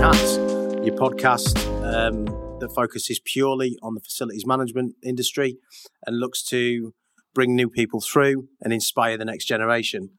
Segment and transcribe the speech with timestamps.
[0.00, 0.36] Hats,
[0.86, 2.26] your podcast um,
[2.60, 5.56] that focuses purely on the facilities management industry
[6.06, 6.94] and looks to
[7.34, 10.10] bring new people through and inspire the next generation.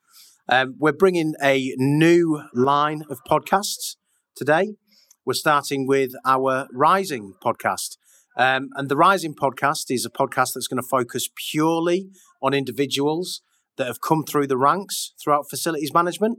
[0.50, 3.96] Um, we're bringing a new line of podcasts
[4.36, 4.76] today.
[5.26, 7.96] We're starting with our Rising podcast.
[8.38, 12.10] Um, and the Rising podcast is a podcast that's going to focus purely
[12.42, 13.42] on individuals
[13.78, 16.38] that have come through the ranks throughout facilities management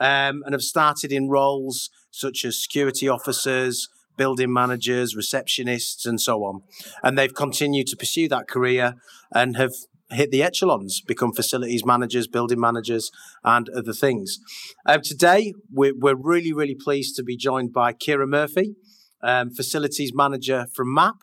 [0.00, 6.44] um, and have started in roles such as security officers, building managers, receptionists, and so
[6.44, 6.62] on.
[7.02, 8.94] And they've continued to pursue that career
[9.34, 9.72] and have
[10.10, 13.10] hit the echelons, become facilities managers, building managers,
[13.44, 14.38] and other things.
[14.86, 18.76] Um, today, we're, we're, really, really pleased to be joined by Ciara Murphy,
[19.22, 21.16] um, facilities manager from MAPP.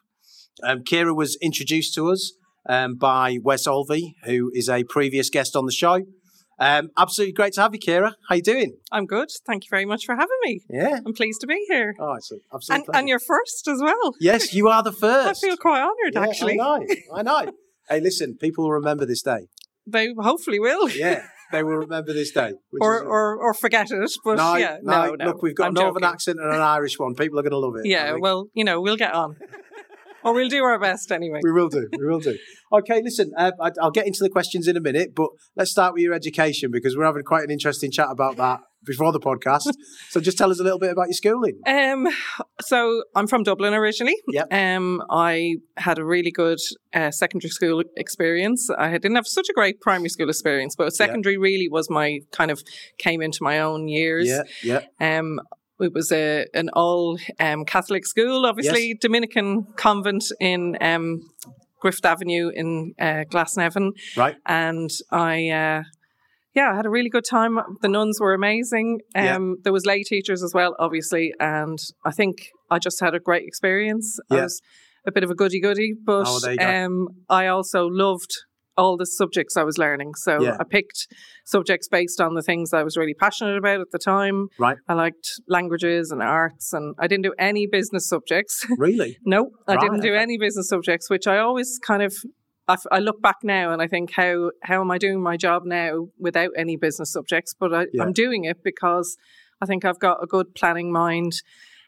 [0.61, 2.33] Um, Ciara was introduced to us
[2.69, 6.05] um, by Wes Olvey, who is a previous guest on the show.
[6.59, 8.15] Um, absolutely great to have you, Ciara.
[8.29, 8.77] How you doing?
[8.91, 9.29] I'm good.
[9.45, 10.61] Thank you very much for having me.
[10.69, 11.95] Yeah, I'm pleased to be here.
[11.99, 14.15] Oh, it's absolutely and, and, you're first as well.
[14.19, 15.43] Yes, you are the first.
[15.43, 16.53] I feel quite honoured, yeah, actually.
[16.53, 16.87] I know.
[17.13, 17.51] I know.
[17.89, 19.47] hey, listen, people will remember this day.
[19.85, 20.89] They hopefully will.
[20.89, 22.53] Yeah, they will remember this day.
[22.79, 24.11] or, is, or or forget it.
[24.23, 25.25] But no, yeah, no, no, no.
[25.25, 26.13] Look, we've got I'm a northern joking.
[26.13, 27.15] accent and an Irish one.
[27.15, 27.85] People are going to love it.
[27.85, 29.37] Yeah, well, you know, we'll get on.
[30.23, 31.39] or we'll do our best anyway.
[31.43, 31.87] We will do.
[31.97, 32.37] We will do.
[32.71, 35.93] Okay, listen, uh, I, I'll get into the questions in a minute, but let's start
[35.93, 39.71] with your education because we're having quite an interesting chat about that before the podcast.
[40.09, 41.59] so just tell us a little bit about your schooling.
[41.65, 42.07] Um,
[42.61, 44.15] so I'm from Dublin originally.
[44.27, 44.51] Yep.
[44.51, 46.59] Um, I had a really good
[46.93, 48.69] uh, secondary school experience.
[48.77, 52.51] I didn't have such a great primary school experience, but secondary really was my kind
[52.51, 52.63] of
[52.97, 54.27] came into my own years.
[54.27, 54.43] Yeah,
[54.99, 55.19] yeah.
[55.19, 55.39] Um,
[55.83, 58.97] it was a an all um, Catholic school, obviously Yes.
[59.01, 61.21] Dominican convent in um,
[61.81, 64.35] Griffith Avenue in uh, Glasnevin, Right.
[64.45, 65.49] and I.
[65.49, 65.83] Uh,
[66.55, 67.57] yeah, I had a really good time.
[67.81, 68.99] The nuns were amazing.
[69.15, 69.39] Um, Yeah.
[69.63, 73.43] There was lay teachers as well, obviously, and I think I just had a great
[73.47, 74.19] experience.
[74.29, 74.61] I was
[75.07, 76.69] a bit of a goody goody, but Oh, there you go.
[76.85, 78.29] um, I also loved
[78.77, 80.15] all the subjects I was learning.
[80.15, 80.57] So Yeah.
[80.59, 81.07] I picked
[81.45, 84.47] subjects based on the things I was really passionate about at the time.
[84.59, 84.77] Right.
[84.87, 88.65] I liked languages and arts, and I didn't do any business subjects.
[88.77, 89.17] Really?
[89.25, 92.13] no, I Right, didn't do any business subjects, which I always kind of.
[92.91, 96.07] I look back now and I think how how am I doing my job now
[96.17, 97.53] without any business subjects?
[97.53, 98.03] But I, Yeah.
[98.03, 99.17] I'm doing it because
[99.61, 101.33] I think I've got a good planning mind.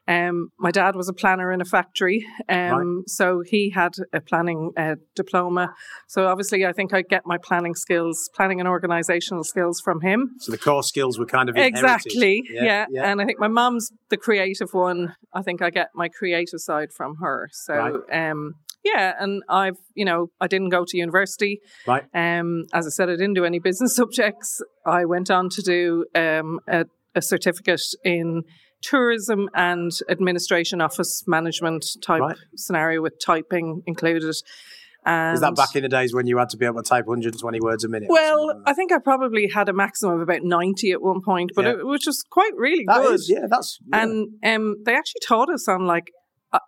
[0.07, 4.71] Um, my dad was a planner in a factory, um, so he had a planning
[4.77, 5.73] uh, diploma.
[6.07, 10.35] So obviously, I think I get my planning skills, planning and organisational skills from him.
[10.39, 11.79] So the core skills were kind of inherited.
[11.79, 12.43] Exactly.
[12.51, 13.11] Yeah, Yeah, yeah.
[13.11, 15.15] And I think my mum's the creative one.
[15.33, 17.49] I think I get my creative side from her.
[17.51, 18.55] So um
[18.85, 21.59] yeah, and I've, you know, I didn't go to university.
[21.87, 22.03] Right.
[22.13, 24.61] Um, as I said, I didn't do any business subjects.
[24.85, 28.43] I went on to do um, a, a certificate in
[28.89, 32.37] tourism and administration office management type Right.
[32.55, 34.35] scenario with typing included.
[35.07, 37.05] And Is that back in the days when you had to be able to type
[37.05, 38.09] 120 words a minute?
[38.09, 38.57] well, like?
[38.65, 41.71] I think I probably had a maximum of about 90 at one point, but Yeah.
[41.73, 43.13] it, which was quite really That good.
[43.13, 44.01] is- yeah, that's yeah.
[44.01, 46.11] And um, they actually taught us on like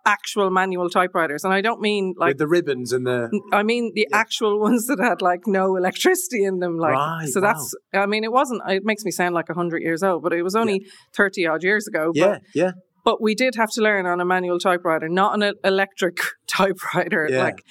[0.06, 1.44] actual manual typewriters.
[1.44, 4.16] And I don't mean like, with the ribbons and the I mean the Yeah.
[4.18, 6.78] actual ones that had like no electricity in them.
[6.78, 7.48] Like, Right, so wow.
[7.52, 10.42] that's, I mean, it wasn't, it makes me sound like 100 years old, but it
[10.42, 12.12] was only 30 odd years ago.
[12.14, 12.70] yeah, But, yeah,
[13.04, 17.26] but we did have to learn on a manual typewriter, not an electric typewriter.
[17.30, 17.42] Yeah.
[17.44, 17.62] Like,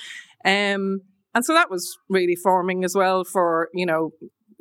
[0.45, 0.99] um,
[1.35, 4.11] and so that was really forming as well for, you know,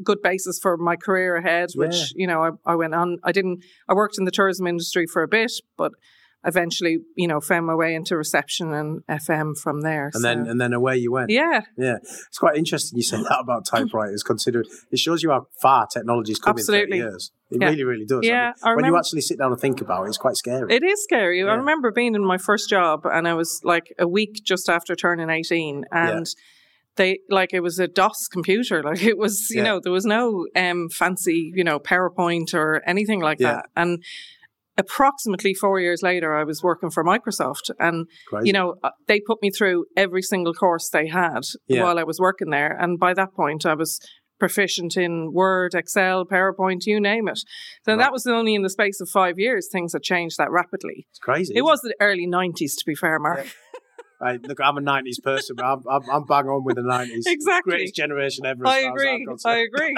[0.05, 2.07] good basis for my career ahead, which, Yeah.
[2.17, 5.23] you know, I, I went on, I didn't, I worked in the tourism industry for
[5.23, 5.93] a bit, but
[6.47, 10.07] eventually, you know, found my way into reception and FM from there.
[10.07, 11.31] and so- then and then away you went.
[11.31, 14.23] yeah, Yeah, it's quite interesting you say that about typewriters.
[14.23, 16.99] Considering it shows you how far technology's come Absolutely.
[16.99, 17.33] in 30 years.
[17.51, 17.69] It Yeah.
[17.69, 18.21] really, really does.
[18.25, 20.37] I Yeah, mean, I when you actually sit down and think about it, it's quite
[20.37, 20.73] scary.
[20.75, 21.41] It is scary.
[21.41, 21.47] Yeah.
[21.47, 24.95] I remember being in my first job and I was like a week just after
[24.97, 26.27] turning 18 and
[26.97, 28.83] they like it was a DOS computer.
[28.91, 29.65] Like it was, you Yeah.
[29.65, 33.53] know, there was no um fancy, you know, PowerPoint or anything like Yeah.
[33.57, 33.67] that.
[33.77, 34.03] And
[34.79, 38.49] approximately 4 years later I was working for Microsoft and Crazy.
[38.49, 41.83] you know, uh, they put me through every single course they had Yeah.
[41.85, 43.99] while I was working there and by that point I was
[44.39, 47.39] proficient in Word, Excel, PowerPoint, you name it.
[47.85, 47.99] So Right.
[47.99, 51.07] that was only in the space of 5 years things had changed that rapidly.
[51.11, 51.55] it's crazy.
[51.57, 53.47] It was the early 90s, to be fair, Mark.
[54.19, 57.25] Right, look, I'm a '90s person, but I'm, I'm, I'm bang on with the '90s.
[57.27, 57.73] Exactly.
[57.73, 58.67] greatest generation ever.
[58.67, 59.27] I agree.
[59.45, 59.95] I agree.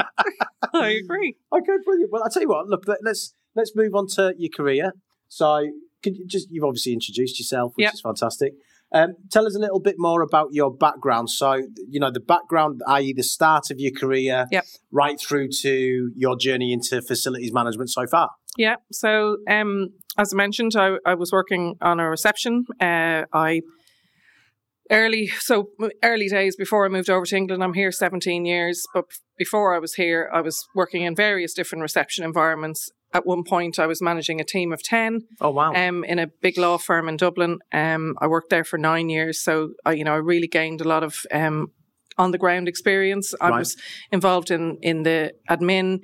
[0.74, 1.36] I agree.
[1.52, 2.10] Okay, brilliant.
[2.10, 2.66] Well, I'll tell you what.
[2.66, 4.92] Look, let, let's let's move on to your career.
[5.28, 5.68] So,
[6.02, 7.94] could you just you've obviously introduced yourself, which Yep.
[7.94, 8.52] is fantastic.
[8.92, 11.28] Um, tell us a little bit more about your background.
[11.28, 14.64] So, you know, the background, i.e., the start of your career, yep.
[14.90, 18.30] right through to your journey into facilities management so far.
[18.56, 18.76] Yeah.
[18.90, 22.64] So, um, as I mentioned, I, I, was working on a reception.
[22.80, 23.60] Uh, I
[24.90, 25.68] early so
[26.02, 27.62] early days before I moved over to England.
[27.62, 29.04] I'm here 17 years, but
[29.36, 32.90] before I was here, I was working in various different reception environments.
[33.14, 35.20] At one point, I was managing a team of 10.
[35.40, 35.72] Oh wow!
[35.72, 37.58] Um, in a big law firm in Dublin.
[37.72, 40.88] Um, I worked there for nine years, so I, you know, I really gained a
[40.88, 41.72] lot of um,
[42.18, 43.34] on the ground experience.
[43.40, 43.58] I right.
[43.60, 43.76] was
[44.12, 46.00] involved in in the admin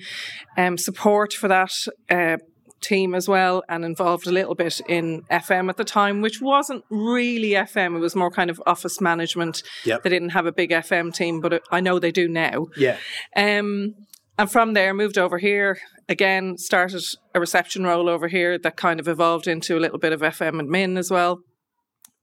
[0.56, 1.72] um, support for that.
[2.08, 2.38] Uh,
[2.84, 6.84] team as well and involved a little bit in FM at the time, which wasn't
[6.90, 7.96] really FM.
[7.96, 9.62] It was more kind of office management.
[9.84, 10.02] Yep.
[10.02, 12.66] They didn't have a big FM team, but I know they do now.
[12.76, 12.98] Yeah.
[13.34, 13.94] Um,
[14.38, 15.78] and from there, moved over here
[16.08, 17.02] again, started
[17.34, 20.58] a reception role over here that kind of evolved into a little bit of FM
[20.58, 21.40] and admin as well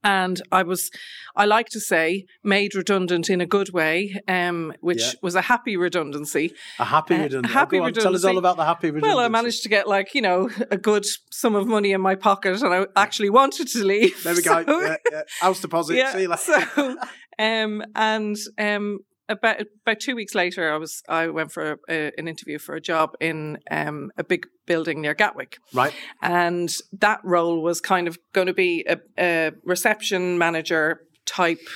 [0.03, 0.89] and I was,
[1.35, 5.11] I like to say, made redundant in a good way, um, which yeah.
[5.21, 6.53] was a happy redundancy.
[6.79, 7.53] A happy redundancy.
[7.53, 8.01] Uh, happy redundancy.
[8.01, 9.15] Tell us all about the happy redundancy.
[9.15, 12.15] Well, I managed to get like you know a good sum of money in my
[12.15, 14.23] pocket, and I actually wanted to leave.
[14.23, 14.81] There we so, go.
[14.81, 15.21] Yeah, yeah.
[15.39, 15.95] House deposit.
[16.13, 16.37] See you later.
[16.41, 16.97] So,
[17.37, 18.99] um, and um,
[19.31, 22.81] about about two weeks later, I was I went for a, an interview for a
[22.81, 25.57] job in um, a big building near Gatwick.
[25.74, 25.94] Right.
[26.22, 31.68] And that role was kind of going to be a, a reception manager type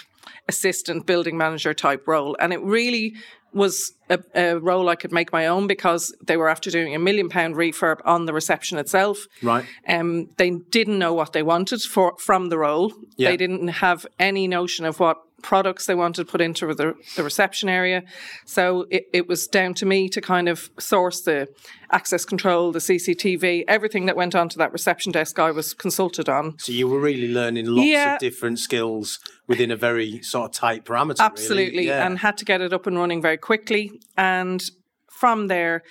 [0.48, 3.16] assistant building manager type role and it really
[3.56, 7.00] was a, a, role I could make my own because they were after doing a
[7.00, 9.28] million pound refurb on the reception itself.
[9.42, 9.66] Right.
[9.88, 12.92] Um, they didn't know what they wanted for from the role.
[13.16, 13.30] Yeah.
[13.30, 17.24] They didn't have any notion of what products they wanted to put into the, the
[17.24, 18.04] reception area.
[18.46, 21.48] So it, it was down to me to kind of source the
[21.92, 26.58] access control, the CCTV, everything that went onto that reception desk I was consulted on.
[26.60, 28.16] So you were really learning lots yeah.
[28.16, 31.20] of different skills within a very sort of tight parameter.
[31.20, 31.66] Absolutely.
[31.66, 31.88] Really.
[31.88, 32.06] Yeah.
[32.06, 34.02] And had to get it up and running very quickly.
[34.18, 34.64] And
[35.10, 35.84] from there,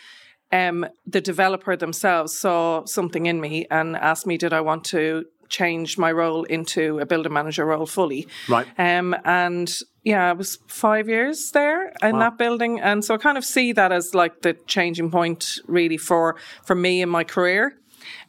[0.52, 5.24] um, the developer themselves saw something in me and asked me, did I want to
[5.48, 8.26] changed my role into a building manager role fully.
[8.48, 8.66] Right.
[8.78, 12.18] Um, and yeah, I was five years there in wow.
[12.18, 15.96] that building, and so I kind of see that as like the changing point really
[15.96, 17.78] for for me in my career.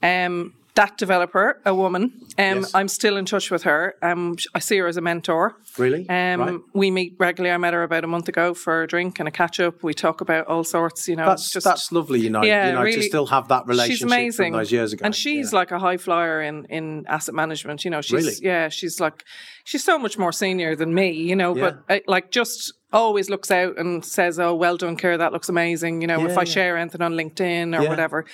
[0.02, 2.12] Um, that developer, a woman.
[2.38, 2.72] Um, yes.
[2.74, 3.96] I'm still in touch with her.
[4.02, 5.56] Um, I see her as a mentor.
[5.78, 6.08] Really?
[6.10, 6.60] Um, right.
[6.74, 7.54] We meet regularly.
[7.54, 9.84] I met her about a month ago for a drink and a catch up.
[9.84, 11.08] We talk about all sorts.
[11.08, 12.20] You know, that's just, that's lovely.
[12.20, 13.98] You know, yeah, you know, really, to still have that relationship.
[13.98, 14.52] She's amazing.
[14.52, 15.60] From those years ago, and she's yeah.
[15.60, 17.86] like a high flyer in in asset management.
[17.86, 18.36] You know, she's really?
[18.42, 19.24] yeah, she's like
[19.64, 21.12] she's so much more senior than me.
[21.12, 21.72] You know, yeah.
[21.88, 25.18] but uh, like just always looks out and says, "Oh, well done, Ciara.
[25.18, 28.26] That looks amazing." You know, yeah, if I share anything on LinkedIn or whatever.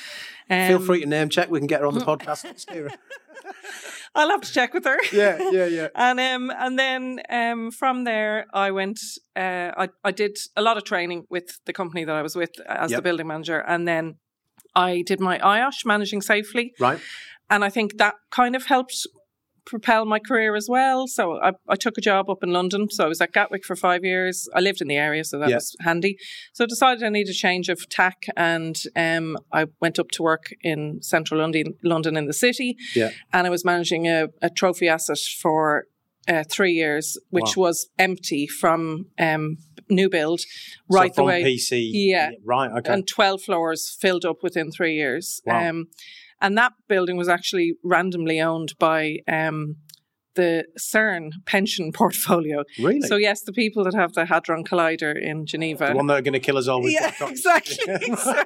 [0.50, 1.50] Um, Feel free to name check.
[1.50, 2.66] We can get her on the podcast.
[4.14, 4.98] I'll have to check with her.
[5.14, 5.88] Yeah, yeah, yeah.
[5.96, 9.00] and um, and then um, from there, I went.
[9.36, 12.52] Uh, I I did a lot of training with the company that I was with
[12.68, 12.98] as yep.
[12.98, 14.16] the building manager, and then
[14.76, 16.74] I did my IOSH managing safely.
[16.80, 17.00] Right.
[17.50, 19.06] And I think that kind of helped
[19.66, 21.08] propel my career as well.
[21.08, 22.88] So I, I, took a job up in London.
[22.90, 24.50] So I was at Gatwick for five years.
[24.56, 25.56] I lived in the area, so that yeah.
[25.56, 26.18] was handy.
[26.54, 30.24] So I decided I needed a change of tack, and um, I went up to
[30.24, 32.76] work in central London, London in the city.
[32.96, 33.12] Yeah.
[33.34, 35.86] And I was managing a, a trophy asset for
[36.28, 37.66] uh, three years, which wow.
[37.66, 39.58] was empty from um,
[39.90, 40.42] new build
[40.90, 41.44] right so the way.
[41.44, 41.90] PC.
[41.94, 42.32] Yeah.
[42.44, 42.72] Right.
[42.72, 42.94] Okay.
[42.94, 45.42] And 12 floors filled up within three years.
[45.46, 45.70] Wow.
[45.70, 45.88] Um,
[46.42, 49.76] and that building was actually randomly owned by um,
[50.36, 52.64] the CERN pension portfolio.
[52.80, 53.02] Really?
[53.02, 55.88] So yes, the people that have the Hadron Collider in Geneva.
[55.88, 56.82] The one that are going to kill us all.
[56.82, 58.16] With yeah, exactly.
[58.16, 58.44] so,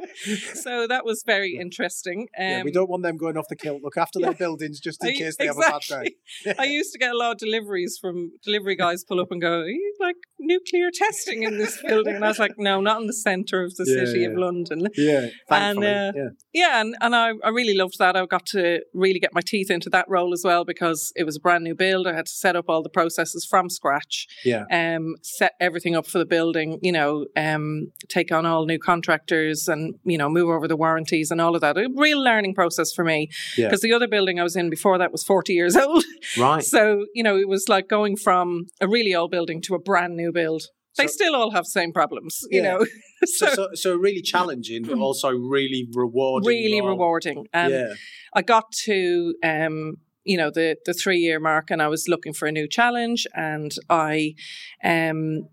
[0.53, 2.27] so, that was very interesting.
[2.37, 3.79] Um, yeah, we um, don't want them going off the kill.
[3.81, 5.65] Look after yeah, their buildings just in I, case they exactly.
[5.65, 6.55] have a bad day.
[6.59, 9.65] I used to get a lot of deliveries from delivery guys pull up and go,
[9.99, 12.15] like nuclear testing in this building?
[12.15, 14.27] And I was like, no, not in the centre of the yeah, city yeah.
[14.27, 14.87] of London.
[14.95, 18.15] Yeah, and uh, yeah, yeah, and, and I, I really loved that.
[18.15, 21.37] I got to really get my teeth into that role as well because it was
[21.37, 22.07] a brand new build.
[22.07, 24.27] I had to set up all the processes from scratch.
[24.43, 24.65] Yeah.
[24.71, 26.79] Um, set everything up for the building.
[26.81, 31.31] You know, um, take on all new contractors and you know move over the warranties
[31.31, 31.77] and all of that.
[31.77, 33.89] A real learning process for me because yeah.
[33.89, 36.03] the other building I was in before that was forty years old.
[36.37, 36.63] Right.
[36.63, 40.15] so you know it was like going from a really old building to a brand
[40.15, 40.63] new build.
[40.97, 42.77] They so, still all have same problems, you yeah.
[42.77, 42.85] know.
[43.25, 46.47] so, so, so, really challenging, but also really rewarding.
[46.47, 47.47] Really rewarding.
[47.51, 47.93] And yeah.
[48.33, 52.33] I got to um, you know the the three year mark and I was looking
[52.33, 54.35] for a new challenge and I
[54.83, 55.47] um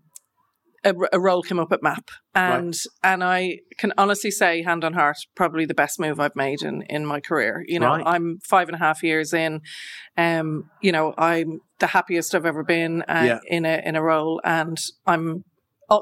[0.83, 3.11] a, a, role came up at MAPP, and right.
[3.13, 6.83] and I can honestly say, hand on heart, probably the best move I've made in
[6.89, 7.63] in my career.
[7.67, 8.03] You know, right.
[8.05, 9.61] I'm five and a half years in.
[10.17, 13.39] Um, you know, I'm the happiest I've ever been uh, yeah.
[13.47, 15.43] in a in a role, and I'm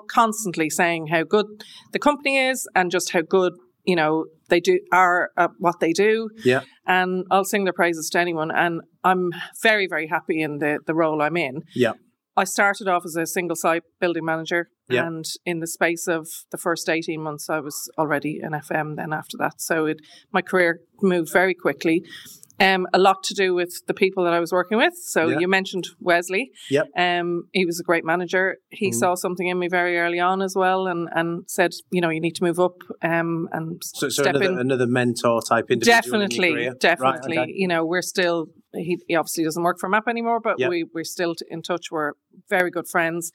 [0.10, 1.46] constantly saying how good
[1.92, 5.94] the company is and just how good you know they do are uh, what they
[5.94, 6.30] do.
[6.44, 10.80] Yeah, and I'll sing their praises to anyone, and I'm very very happy in the
[10.86, 11.62] the role I'm in.
[11.76, 11.94] Yeah.
[12.42, 15.06] I started off as a single site building manager, yeah.
[15.06, 18.96] and in the space of the first eighteen months, I was already an FM.
[18.96, 20.02] Then after that, so it
[20.34, 22.04] my career moved very quickly.
[22.62, 24.94] Um, a lot to do with the people that I was working with.
[24.96, 26.52] So you mentioned Wesley.
[26.70, 26.90] Yep.
[26.96, 28.58] Um, he was a great manager.
[28.70, 28.94] He mm.
[28.94, 32.22] saw something in me very early on as well, and, and said, you know, you
[32.22, 34.60] need to move up um, and so, so step another, in.
[34.60, 36.02] Another mentor type individual.
[36.02, 37.38] Definitely, in definitely.
[37.38, 37.54] Right, okay.
[37.56, 38.48] You know, we're still.
[38.74, 40.70] He, he, obviously doesn't work for MAPP anymore, but yep.
[40.70, 41.92] we we're still in touch.
[41.92, 42.14] We're
[42.52, 43.32] very good friends.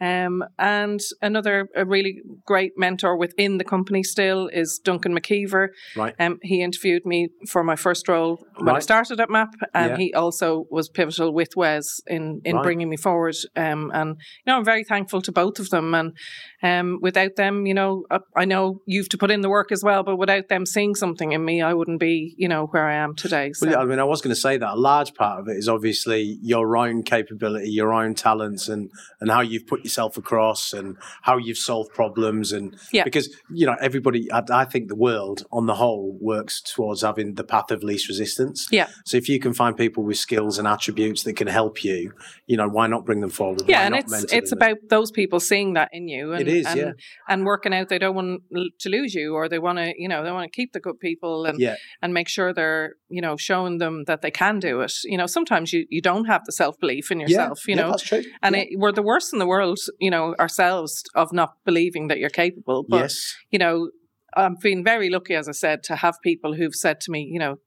[0.00, 5.68] Um, and another a really great mentor within the company still is Duncan McKeever.
[5.96, 6.14] Right.
[6.18, 8.76] Um, he interviewed me for my first role when right.
[8.76, 9.96] I started at MAPP, and yeah.
[9.96, 12.62] he also was pivotal with Wes in in right.
[12.62, 13.36] bringing me forward.
[13.56, 15.94] Um, and you know, I'm very thankful to both of them.
[15.94, 16.16] And
[16.62, 19.84] um, without them, you know, I, I know you've to put in the work as
[19.84, 22.96] well, but without them seeing something in me, I wouldn't be, you know, where I
[22.96, 23.52] am today.
[23.52, 23.66] So.
[23.66, 25.56] Well, yeah, I mean, I was going to say that a large part of it
[25.56, 30.72] is obviously your own capability, your own talents, and and how you've put yourself across
[30.72, 33.04] and how you've solved problems and yeah.
[33.04, 37.34] because you know everybody I, I, think the world on the whole works towards having
[37.34, 38.66] the path of least resistance.
[38.70, 38.88] Yeah.
[39.04, 42.12] So if you can find people with skills and attributes that can help you
[42.46, 43.62] you know why not bring them forward?
[43.66, 46.66] Yeah why and it's it's about those people seeing that in you and, it is
[46.66, 46.92] and, yeah.
[47.28, 48.42] and working out they don't want
[48.80, 50.98] to lose you or they want to you know they want to keep the good
[50.98, 51.76] people and yeah.
[52.02, 54.92] and make sure they're you know showing them that they can do it.
[55.04, 57.90] You know sometimes you you don't have the self-belief in yourself yeah, you know?
[57.90, 58.22] that's true.
[58.42, 62.18] and it, we're the worst in the world you know ourselves of not believing that
[62.18, 62.84] you're capable.
[62.88, 63.36] But yes.
[63.50, 63.90] you know,
[64.36, 67.38] I've been very lucky, as I said, to have people who've said to me, you
[67.38, 67.58] know,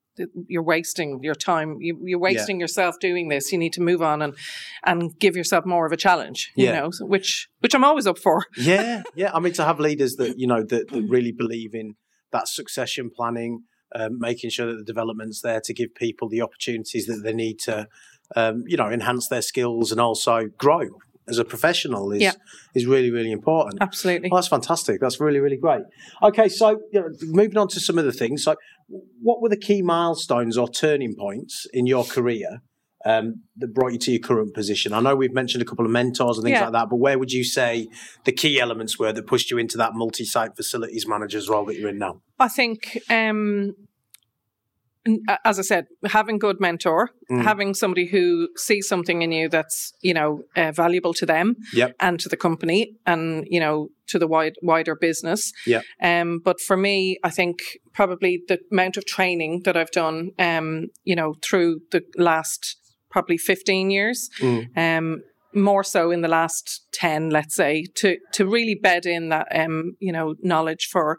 [0.47, 1.77] you're wasting your time.
[1.79, 2.63] You, are wasting yeah.
[2.63, 3.51] yourself doing this.
[3.51, 4.33] You need to move on and
[4.85, 6.51] and give yourself more of a challenge.
[6.55, 6.79] You yeah.
[6.79, 8.45] know, which which I'm always up for.
[8.57, 9.31] yeah, yeah.
[9.33, 11.95] I mean, to have leaders that you know that, that really believe in
[12.31, 13.63] that succession planning,
[13.95, 17.59] um, making sure that the development's there to give people the opportunities that they need
[17.59, 17.87] to,
[18.35, 20.81] um, you know, enhance their skills and also grow
[21.27, 22.33] as a professional is yeah.
[22.73, 23.81] is really really important.
[23.81, 24.99] Absolutely, that's fantastic.
[24.99, 25.83] That's really really great.
[26.23, 28.43] Okay, so you know, moving on to some of the things.
[28.43, 28.55] So,
[29.21, 32.61] what were the key milestones or turning points in your career
[33.05, 34.93] um, that brought you to your current position?
[34.93, 36.65] I know we've mentioned a couple of mentors and things yeah.
[36.65, 37.87] like that, but where would you say
[38.25, 41.89] the key elements were that pushed you into that multi-site facilities manager's role that you're
[41.89, 42.21] in now?
[42.39, 43.75] I think um,
[45.45, 47.43] as I said, having good mentor, mm.
[47.43, 51.95] having somebody who sees something in you that's you know uh, valuable to them yep.
[51.99, 55.51] and to the company, and you know to the wide, wider business.
[55.65, 55.81] Yeah.
[56.01, 57.59] Um, but for me, I think
[57.93, 62.77] probably the amount of training that I've done, um, you know, through the last
[63.09, 64.67] probably fifteen years, mm.
[64.77, 65.21] um,
[65.53, 69.95] more so in the last 10 let's say to to really bed in that um
[69.99, 71.17] you know knowledge for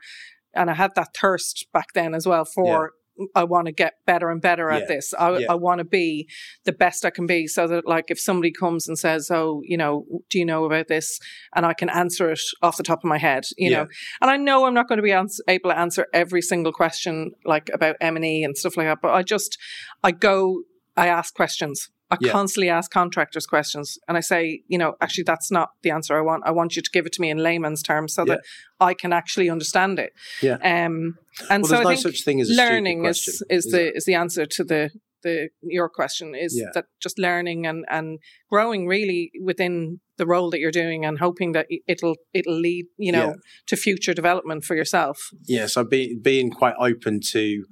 [0.54, 2.92] and I had that thirst back then as well for
[3.34, 5.14] I want to get better and better at this.
[5.14, 5.46] I, yeah.
[5.50, 6.28] I want to be
[6.64, 9.76] the best I can be so that, like, if somebody comes and says, Oh, you
[9.76, 11.18] know, do you know about this?
[11.54, 13.78] And I can answer it off the top of my head, you yeah.
[13.78, 13.88] know.
[14.20, 17.32] And I know I'm not going to be ans- able to answer every single question,
[17.44, 19.58] like about M&E and stuff like that, but I just,
[20.02, 20.62] I go,
[20.96, 21.90] I ask questions.
[22.10, 22.32] I yeah.
[22.32, 26.22] constantly ask contractors questions and I say, you know, actually that's not the answer I
[26.22, 26.44] want.
[26.46, 28.34] I want you to give it to me in layman's terms so yeah.
[28.34, 28.44] that
[28.80, 30.12] I can actually understand it.
[30.42, 30.54] Yeah.
[30.54, 31.18] Um
[31.50, 33.96] and well, so I no think such thing as learning is is, is, is the
[33.96, 34.90] is the answer to the
[35.22, 36.70] the your question is yeah.
[36.74, 38.18] that just learning and and
[38.50, 43.12] growing really within the role that you're doing and hoping that it'll it'll lead you
[43.12, 43.36] know
[43.66, 45.30] to future development for yourself.
[45.46, 47.64] Yeah, so be, being quite open to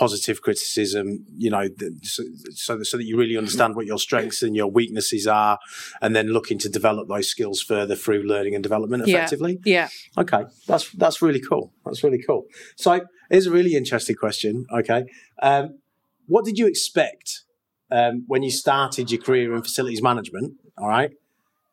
[0.00, 1.68] positive criticism, you know,
[2.02, 5.58] so, so, that, so that you really understand what your strengths and your weaknesses are,
[6.00, 9.58] and then looking to develop those skills further through learning and development effectively.
[9.62, 9.88] Yeah.
[10.16, 10.22] yeah.
[10.22, 11.74] Okay, that's that's really cool.
[11.84, 12.46] That's really cool.
[12.76, 14.64] So here's a really interesting question.
[14.72, 15.04] Okay,
[15.42, 15.78] um,
[16.26, 17.42] what did you expect
[17.90, 20.54] um, when you started your career in facilities management?
[20.78, 21.10] All right,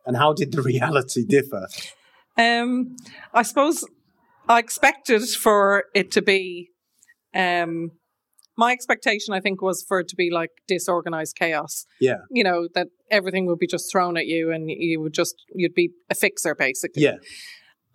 [0.06, 1.70] and how did the reality differ?
[2.38, 2.98] Um,
[3.34, 3.86] I suppose
[4.50, 6.72] I expected for it to be
[7.34, 7.92] um,
[8.58, 11.86] my expectation, I think, was for it to be like disorganized chaos.
[12.00, 12.18] Yeah.
[12.32, 15.76] You know, that everything would be just thrown at you and you would just, you'd
[15.76, 17.04] be a fixer basically.
[17.04, 17.18] Yeah.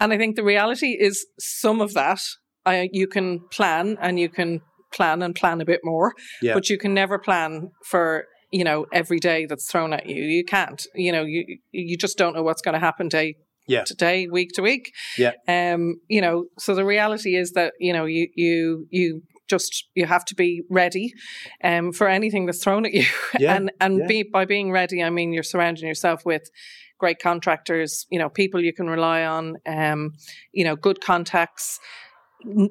[0.00, 2.20] And I think the reality is some of that
[2.64, 4.60] I, you can plan and you can
[4.92, 6.54] plan and plan a bit more, yeah.
[6.54, 10.22] but you can never plan for you know every day that's thrown at you.
[10.22, 10.86] You can't.
[10.94, 13.84] You know, you you just don't know what's going to happen day Yeah.
[13.84, 14.92] to day, week to week.
[15.16, 15.32] Yeah.
[15.48, 20.06] Um, you know, so the reality is that, you know, you you you just you
[20.06, 21.12] have to be ready
[21.62, 23.04] um for anything that's thrown at you.
[23.38, 24.06] Yeah, and and yeah.
[24.06, 26.50] be by being ready, I mean you're surrounding yourself with
[27.02, 30.12] great contractors, you know, people you can rely on, um,
[30.52, 31.80] you know, good contacts,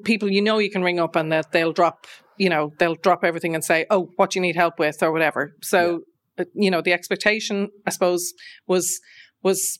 [0.04, 2.06] people you know you can ring up and that they'll drop,
[2.38, 5.12] you know, they'll drop everything and say, "Oh, what do you need help with?" or
[5.12, 5.54] whatever.
[5.62, 6.04] So,
[6.38, 8.32] uh, you know, the expectation, I suppose,
[8.66, 9.00] was
[9.42, 9.78] was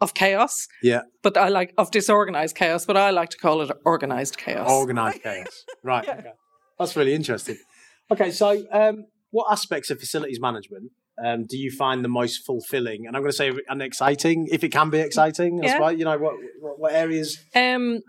[0.00, 0.66] of chaos.
[0.82, 1.02] Yeah.
[1.22, 4.70] But I like of disorganized chaos, but I like to call it organized chaos.
[4.70, 5.64] Organized chaos.
[5.82, 6.08] Right.
[6.08, 6.30] Okay.
[6.78, 7.58] That's really interesting.
[8.10, 10.90] Okay, so um, what aspects of facilities management
[11.22, 13.06] um, do you find the most fulfilling?
[13.06, 15.60] And I'm going to say and exciting, if it can be exciting.
[15.62, 15.72] I Yeah.
[15.74, 15.98] suppose.
[15.98, 17.38] You know what, what what areas?
[17.54, 18.00] Um,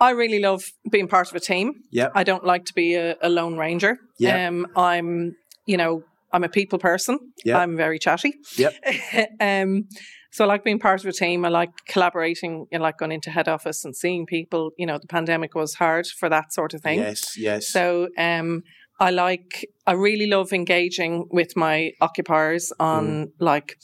[0.00, 1.74] I really love being part of a team.
[1.90, 2.08] Yeah.
[2.14, 3.98] I don't like to be a, a lone ranger.
[4.18, 4.48] Yeah.
[4.48, 6.02] Um, I'm, you know,
[6.32, 7.18] I'm a people person.
[7.44, 7.58] Yeah.
[7.58, 8.34] I'm very chatty.
[8.56, 8.74] Yep.
[9.40, 9.88] um,
[10.30, 11.44] so I like being part of a team.
[11.44, 12.66] I like collaborating.
[12.72, 14.72] I like going into head office and seeing people.
[14.76, 16.98] You know, the pandemic was hard for that sort of thing.
[16.98, 17.36] Yes.
[17.36, 17.68] Yes.
[17.68, 18.62] So um,
[19.00, 23.30] I like, I really love engaging with my occupiers on Mm.
[23.40, 23.78] like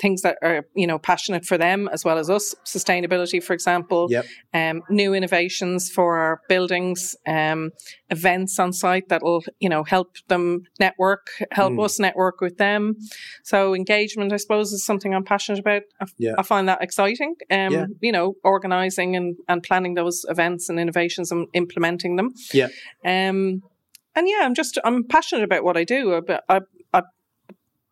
[0.00, 2.54] things that are, you know, passionate for them as well as us.
[2.64, 4.24] Sustainability, for example, Yep.
[4.54, 7.70] um, new innovations for our buildings, um,
[8.08, 11.84] events on site that'll, you know, help them network, help Mm.
[11.84, 12.96] us network with them.
[13.44, 15.82] So engagement, I suppose, is something I'm passionate about.
[16.00, 16.34] I, Yeah.
[16.38, 17.34] I find that exciting.
[17.50, 17.86] Um, Yeah.
[18.00, 22.30] You know, organizing and, and planning those events and innovations and implementing them.
[22.52, 22.68] Yeah.
[23.04, 23.62] Um,
[24.16, 26.20] and yeah, I'm just I'm passionate about what I do.
[26.26, 26.60] But I, I,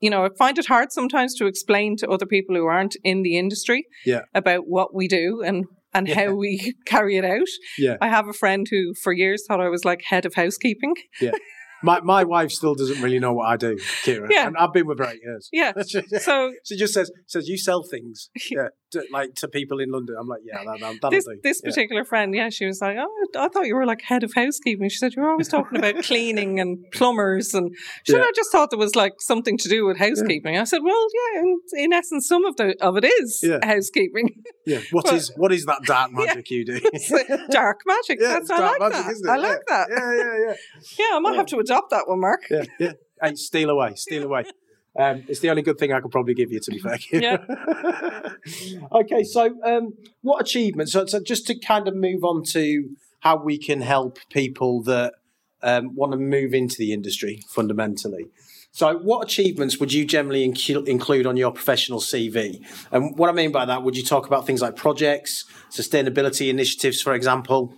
[0.00, 3.23] you know, I find it hard sometimes to explain to other people who aren't in
[3.23, 4.23] the industry Yeah.
[4.35, 5.64] about what we do and
[5.95, 6.14] and Yeah.
[6.26, 7.49] how we carry it out.
[7.78, 7.97] Yeah.
[8.00, 10.95] I have a friend who, for years, thought I was like head of housekeeping.
[11.82, 14.28] My my wife still doesn't really know what I do, Ciara.
[14.30, 14.47] Yeah.
[14.49, 15.49] And I've been with her eight years.
[15.52, 15.73] Yeah.
[16.20, 20.16] So she just says says you sell things, yeah, to, like to people in London.
[20.18, 21.38] I'm like, yeah, that, that, that'll this do.
[21.42, 21.70] this Yeah.
[21.70, 24.88] particular friend, yeah, she was like, "Oh, I thought you were like head of housekeeping."
[24.88, 27.70] She said, "You're always talking about cleaning and plumbers," and
[28.04, 28.25] she said, Yeah.
[28.25, 31.41] "I just thought there was like something to do with housekeeping." I said, "Well, yeah,
[31.43, 33.58] in, in essence, some of the of it is Yeah.
[33.62, 34.43] housekeeping.
[34.67, 34.80] Yeah.
[34.91, 36.25] What But- is what is that dark Yeah.
[36.25, 36.80] magic you do?
[37.50, 38.19] Dark magic.
[38.21, 39.12] Yeah, That's it's I like magic, that.
[39.12, 39.30] isn't it?
[39.30, 39.43] I Yeah.
[39.49, 39.88] like that.
[39.91, 40.54] Yeah, yeah, yeah.
[40.99, 41.36] Yeah, I might Yeah.
[41.38, 42.43] have to adopt that one, Mark.
[42.50, 42.93] yeah, yeah.
[43.23, 44.45] Hey, steal away, steal away.
[44.99, 46.99] Um, it's the only good thing I could probably give you, to be fair.
[47.13, 47.39] Yeah.
[48.93, 50.93] okay, so um, what achievements?
[50.93, 52.89] So, so just to kind of move on to
[53.21, 55.15] how we can help people that
[55.63, 58.26] um, want to move into the industry fundamentally.
[58.73, 62.65] So, what achievements would you generally incu- include on your professional CV?
[62.93, 67.00] And what I mean by that, would you talk about things like projects, sustainability initiatives,
[67.00, 67.73] for example?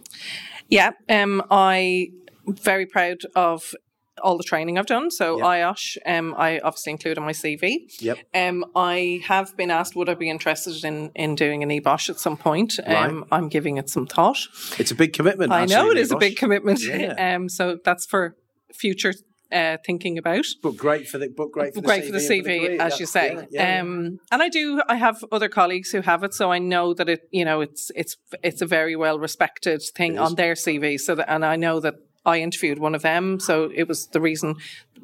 [0.68, 2.10] Yeah, um, I
[2.52, 3.74] very proud of
[4.22, 5.10] all the training I've done.
[5.10, 5.44] So Yeah.
[5.44, 7.86] IOSH, um, I obviously include on my CV.
[8.00, 8.18] Yep.
[8.34, 12.18] Um, I have been asked would I be interested in in doing a NEBOSH at
[12.18, 12.78] some point.
[12.86, 14.46] Um, I'm giving it some thought.
[14.78, 15.52] It's a big commitment.
[15.52, 16.82] I know it is a big commitment.
[16.82, 17.34] Yeah.
[17.36, 18.36] um, so that's for
[18.74, 19.14] future
[19.52, 20.46] uh, thinking about.
[20.62, 22.80] But great for the but great for the great CV for the CV, career.
[22.80, 23.34] as Yeah, you say.
[23.34, 23.80] yeah, yeah.
[23.80, 24.82] Um, and I do.
[24.88, 27.22] I have other colleagues who have it, so I know that it.
[27.30, 31.00] You know, it's it's it's a very well respected thing on their CV.
[31.00, 34.20] So that, and I know that I interviewed one of them, so it was the
[34.20, 34.56] reason,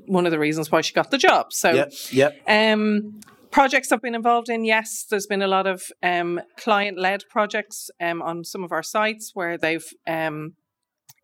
[0.07, 1.52] one of the reasons why she got the job.
[1.52, 1.70] So.
[1.70, 2.42] Yep, yep.
[2.46, 7.22] Um, projects I've been involved in, yes, there's been a lot of um, client led
[7.31, 10.55] projects um, on some of our sites where they've um,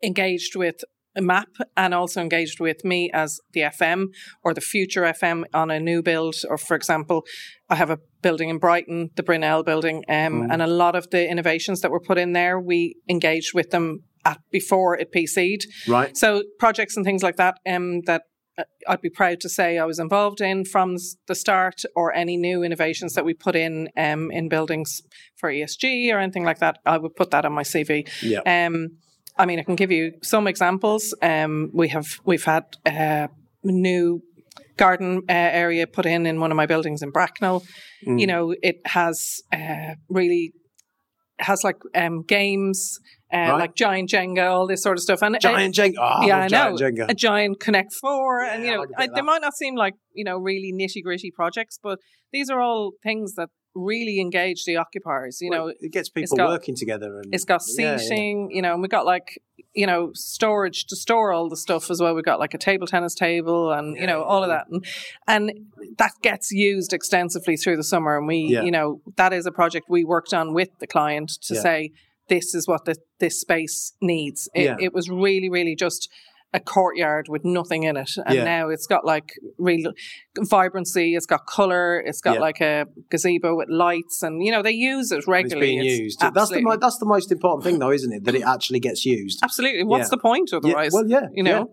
[0.01, 0.83] engaged with
[1.15, 4.07] a MAPP and also engaged with me as the FM
[4.43, 6.35] or the future FM on a new build.
[6.49, 7.23] Or, for example,
[7.69, 11.29] I have a building in Brighton, the Brunel building, um, and a lot of the
[11.29, 15.65] innovations that were put in there, we engaged with them at before it PC'd.
[15.87, 16.15] Right.
[16.15, 18.23] So projects and things like that um, that
[18.57, 20.95] uh, I'd be proud to say I was involved in from
[21.27, 25.01] the start, or any new innovations that we put in um, in buildings
[25.35, 26.77] for ESG or anything like that.
[26.85, 28.07] I would put that on my CV.
[28.21, 28.41] Yeah.
[28.45, 28.97] Um,
[29.37, 31.15] I mean, I can give you some examples.
[31.21, 33.27] Um, we have we've had uh,
[33.63, 34.21] new
[34.77, 37.63] garden uh, area put in in one of my buildings in Bracknell.
[38.05, 38.19] Mm.
[38.19, 40.53] You know, it has uh, really
[41.39, 42.99] has like um, games,
[43.33, 43.57] uh, Right.
[43.59, 45.95] like giant Jenga, all this sort of stuff, and uh, Giant Jenga.
[45.99, 46.77] Oh, yeah, I know.
[46.77, 47.09] Giant Jenga.
[47.09, 50.37] a giant Connect Four, and you know, I, they might not seem like you know
[50.37, 51.99] really nitty gritty projects, but
[52.31, 55.39] these are all things that really engage the occupiers.
[55.41, 57.19] You know, it gets people got- working together.
[57.19, 57.97] And, it's got Yeah, yeah.
[57.97, 59.39] seating, you know, and we got like,
[59.73, 62.13] you know, storage to store all the stuff as well.
[62.13, 64.67] We've got like a table tennis table and, you know, all of that.
[64.69, 64.85] And,
[65.27, 65.51] and
[65.97, 68.15] that gets used extensively through the summer.
[68.15, 68.61] And we, Yeah.
[68.61, 71.61] you know, that is a project we worked on with the client to Yeah.
[71.61, 71.91] say,
[72.29, 74.49] this is what the, this space needs.
[74.53, 74.75] It, Yeah.
[74.79, 76.09] it was really, really just
[76.55, 78.43] a courtyard with nothing in it, and Yeah.
[78.43, 79.91] now it's got like real
[80.39, 81.15] vibrancy.
[81.15, 81.99] It's got color.
[81.99, 82.41] It's got Yeah.
[82.41, 85.67] like a gazebo with lights, and you know they use it And it's regularly.
[85.67, 86.19] being It's used.
[86.19, 88.23] That's the that's the most important thing, though, isn't it?
[88.25, 89.39] That it actually gets used.
[89.43, 89.83] absolutely.
[89.83, 90.09] What's Yeah.
[90.11, 90.91] the point otherwise?
[90.93, 91.69] well, yeah, you know.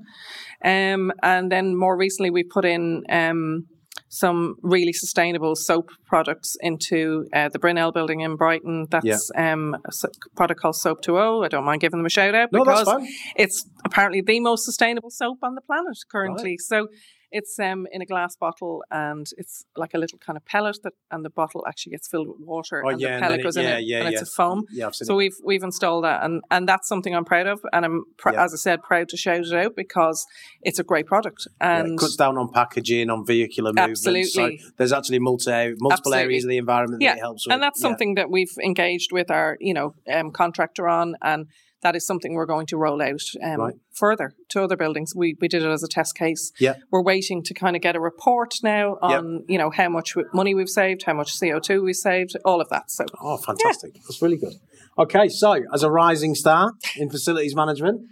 [0.64, 3.66] Um, and then more recently, we put in um,
[4.10, 8.86] some really sustainable soap products into uh, the Brunel building in Brighton.
[8.90, 11.44] That's um, a product called Soap 2.0.
[11.44, 12.88] I don't mind giving them a shout out No, because
[13.36, 16.58] it's apparently the most sustainable soap on the planet currently.
[16.58, 16.88] So
[17.32, 20.92] it's um, in a glass bottle and it's like a little kind of pellet that,
[21.10, 23.40] and the bottle actually gets filled with water Oh, and yeah, the and pellet then
[23.40, 24.64] it- goes in yeah, it yeah, and it's a foam.
[24.72, 28.04] Yeah, So we've we've installed that, and and that's something I'm proud of, and I'm
[28.18, 30.26] pr- as I said proud to shout it out because
[30.62, 33.90] it's a great product, and it cuts down on packaging, on vehicular movement.
[33.90, 34.58] Absolutely.
[34.58, 36.22] So there's actually multi, multiple Absolutely.
[36.24, 37.54] areas of the environment that Yeah, it helps with.
[37.54, 41.46] and that's something that we've engaged with our you know um, contractor on, and
[41.82, 43.74] that is something we're going to roll out um, Right.
[43.92, 45.14] further to other buildings.
[45.14, 46.52] We we did it as a test case.
[46.58, 46.74] Yeah.
[46.90, 49.10] We're waiting to kind of get a report now Yep.
[49.18, 52.60] on you know how much money we've saved, how much CO two we saved, all
[52.60, 52.90] of that.
[52.90, 53.94] So Oh, fantastic.
[53.94, 54.54] That's really good.
[54.98, 58.02] Okay, so as a rising star in facilities management,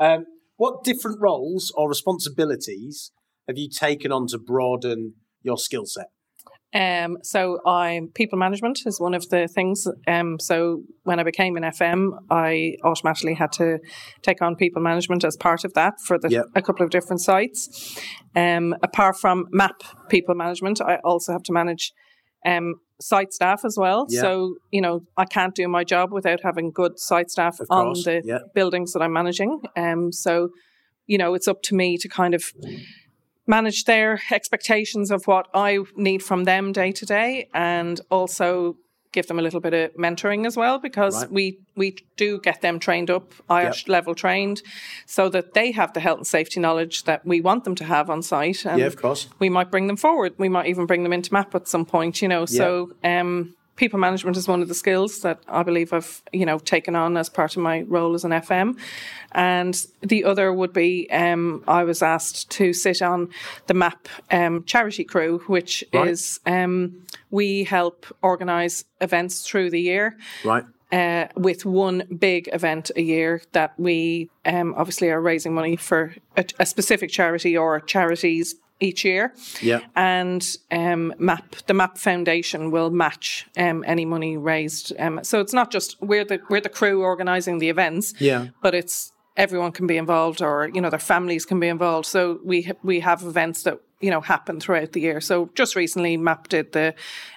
[0.00, 0.24] um,
[0.56, 3.12] what different roles or responsibilities
[3.46, 6.06] have you taken on to broaden your skill set?
[6.74, 9.86] Um, so I'm people management is one of the things.
[10.06, 13.78] Um, so when I became an FM, I automatically had to
[14.22, 16.46] take on people management as part of that for the, Yep.
[16.54, 18.00] a couple of different sites.
[18.34, 21.92] Um, apart from MAPP people management, I also have to manage
[22.46, 24.06] um, site staff as well.
[24.08, 24.20] Yeah.
[24.22, 28.22] So you know I can't do my job without having good site staff on the
[28.24, 28.38] yeah.
[28.54, 29.60] buildings that I'm managing.
[29.76, 30.50] Um, so
[31.06, 32.44] you know it's up to me to kind of
[33.52, 35.70] manage their expectations of what I
[36.08, 38.76] need from them day to day and also
[39.12, 41.30] give them a little bit of mentoring as well because Right.
[41.38, 41.44] we
[41.76, 44.62] we do get them trained up IOSH level trained
[45.06, 48.08] so that they have the health and safety knowledge that we want them to have
[48.14, 49.28] on site and yeah, of course.
[49.38, 52.22] we might bring them forward we might even bring them into MAPP at some point
[52.22, 52.66] you know so
[53.04, 56.94] um people management is one of the skills that I believe I've you know taken
[56.94, 58.78] on as part of my role as an FM
[59.32, 63.30] and the other would be um, I was asked to sit on
[63.66, 66.08] the MAPP um, charity crew, which Right.
[66.08, 70.16] is um, we help organise events through the year.
[70.44, 70.64] Right.
[70.92, 76.14] Uh, with one big event a year that we um, obviously are raising money for
[76.36, 79.32] a, a specific charity or charities each year.
[79.60, 79.80] Yeah.
[79.94, 84.92] And um, MAPP, the MAPP Foundation will match um, any money raised.
[84.98, 88.48] Um, so it's not just we're the we're the crew organising the events Yeah.
[88.60, 92.38] but it's everyone can be involved or you know their families can be involved so
[92.44, 96.48] we we have events that you know happen throughout the year so just recently MAPP
[96.48, 96.94] did the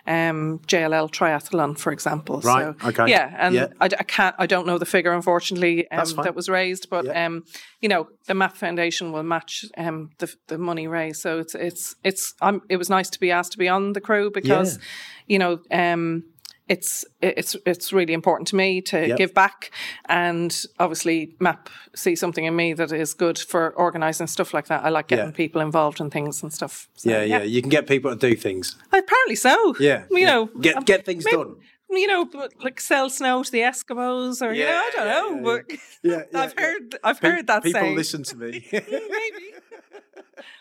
[0.07, 3.09] um JLL triathlon for example Right, so okay.
[3.09, 3.67] yeah and Yeah.
[3.79, 7.25] I, I can't i don't know the figure unfortunately um, that was raised but Yeah.
[7.27, 7.43] um
[7.81, 11.95] you know the MAPP foundation will match um the, the money raised so it's it's
[12.03, 14.83] it's I'm, it was nice to be asked to be on the crew because Yeah.
[15.27, 16.23] you know um
[16.67, 19.17] it's it's it's really important to me to Yep.
[19.17, 19.71] give back
[20.09, 24.83] and obviously MAPP see something in me that is good for organizing stuff like that
[24.83, 25.31] i like getting Yeah.
[25.31, 28.35] people involved in things and stuff So, Yeah, yeah, You can get people to do
[28.35, 28.75] things.
[28.91, 30.03] apparently so Yeah.
[30.09, 30.25] you yeah.
[30.31, 31.55] know get get things maybe- done.
[31.91, 32.27] you know
[32.63, 35.61] like sell snow to the eskimos or you know i don't Yeah, know yeah, but
[36.03, 36.63] Yeah, yeah, i've yeah.
[36.65, 38.51] heard i've Pe- heard that people saying listen to me.
[38.71, 39.45] maybe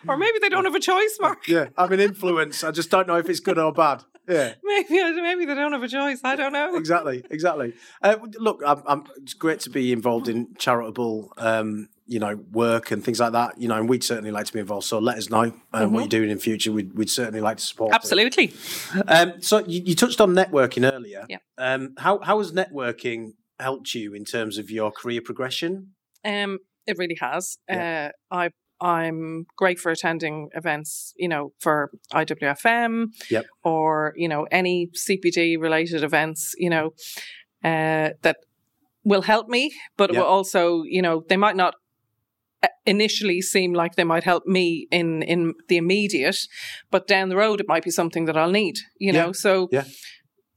[0.08, 2.62] or maybe they don't have a choice mark yeah, I'm an influence.
[2.62, 4.02] I just don't know if it's good or bad.
[4.28, 4.54] Yeah.
[4.62, 7.72] maybe maybe they don't have a choice i don't know exactly, exactly.
[8.02, 12.90] Uh, look, I'm, I'm, it's great to be involved in charitable, um, you know, work
[12.90, 13.58] and things like that.
[13.58, 14.86] You know, and we'd certainly like to be involved.
[14.86, 16.72] So let us know um, what you're doing in future.
[16.72, 17.90] We'd, we'd certainly like to support.
[17.90, 17.96] Mm-hmm.
[17.96, 18.54] absolutely
[19.08, 21.26] Um, so you, you touched on networking earlier.
[21.28, 21.38] Yeah.
[21.58, 25.94] Um, how how has networking helped you in terms of your career progression?
[26.24, 27.56] Um, it really has.
[27.68, 28.10] Yeah.
[28.30, 33.44] Uh, I I'm great for attending events, you know, for IWFM Yep.
[33.62, 36.92] or you know any CPD related events, you know,
[37.62, 38.36] uh, that
[39.04, 40.18] will help me, but Yep.
[40.18, 41.74] will also, you know, they might not
[42.62, 46.38] uh, initially seem like they might help me in in the immediate,
[46.90, 49.26] but down the road it might be something that I'll need, you Yeah.
[49.26, 49.32] know.
[49.32, 49.84] So Yeah.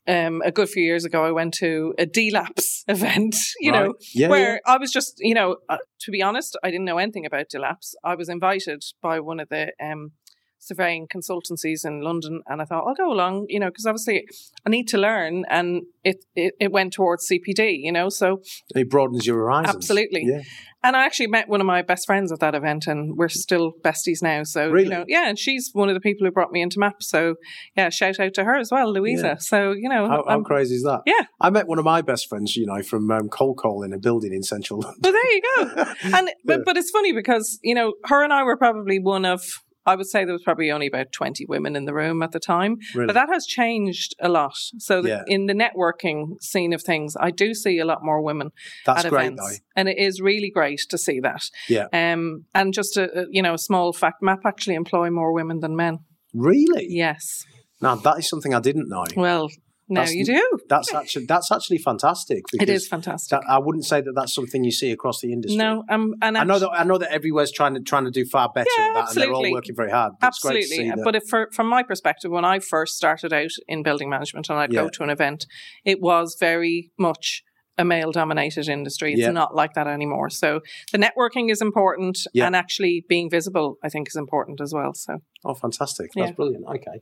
[0.07, 3.87] Um, a good few years ago, I went to a dilaps event, you Right.
[3.87, 6.97] know, yeah, where I was just, you know, uh, to be honest, I didn't know
[6.97, 7.93] anything about dilaps.
[8.03, 10.11] I was invited by one of the um,
[10.59, 14.25] surveying consultancies in London, and I thought I'll go along, you know, because obviously
[14.65, 18.41] I need to learn, and it, it it went towards CPD, you know, so
[18.75, 19.75] It broadens your horizons.
[19.75, 20.23] Absolutely.
[20.25, 20.41] Yeah.
[20.83, 23.73] and I actually met one of my best friends at that event, and we're still
[23.83, 24.43] besties now.
[24.43, 24.85] So Really?
[24.85, 27.01] you know, yeah, and she's one of the people who brought me into MAPP.
[27.01, 27.35] So
[27.75, 29.27] yeah, shout out to her as well, Louisa.
[29.27, 29.35] Yeah.
[29.39, 31.01] So you know, How, how crazy is that?
[31.05, 31.25] Yeah.
[31.39, 33.99] I met one of my best friends, you know, from um, Cold Call in a
[33.99, 34.99] building in central London.
[35.03, 35.83] well, there you go.
[36.17, 36.55] And Yeah.
[36.57, 39.41] but, but it's funny because you know, her and I were probably one of.
[39.87, 42.39] I would say there was probably only about 20 women in the room at the
[42.39, 43.07] time, Really?
[43.07, 44.57] but that has changed a lot.
[44.79, 45.23] So Yeah.
[45.27, 48.49] in the networking scene of things, I do see a lot more women
[48.85, 51.43] That's at great, events, and it is really great to see that.
[51.69, 51.87] Yeah.
[51.93, 55.75] Um, and just a you know a small fact, MAPP actually employ more women than
[55.75, 55.99] men.
[56.33, 56.85] Really?
[56.89, 57.45] Yes.
[57.81, 59.05] Now that is something I didn't know.
[59.15, 59.49] Well,
[59.89, 60.59] now That's- you do.
[60.69, 62.43] That's actually that's actually fantastic.
[62.59, 63.31] It is fantastic.
[63.39, 65.57] that- I wouldn't say that that's something you see across the industry.
[65.57, 68.25] no, um, and I know that I know that everywhere's trying to trying to do
[68.25, 70.13] far better Yeah, at that, and they're all working very hard.
[70.21, 70.95] It's great to Absolutely.
[70.97, 71.03] see.
[71.03, 74.59] But if for, from my perspective, when I first started out in building management and
[74.59, 74.83] I'd Yeah.
[74.83, 75.45] go to an event,
[75.85, 77.43] it was very much
[77.79, 79.13] a male dominated industry.
[79.13, 79.29] It's Yeah.
[79.29, 80.31] not like that anymore.
[80.31, 82.47] So the networking is important Yeah.
[82.47, 84.93] and actually being visible, I think, is important as well.
[84.95, 86.09] So Oh, fantastic!
[86.15, 86.33] That's Yeah.
[86.33, 86.65] brilliant.
[86.67, 86.99] Okay,